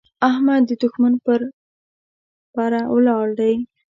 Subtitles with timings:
[0.29, 1.41] احمد د دوښمن پر
[2.53, 3.53] پره ولاړ دی.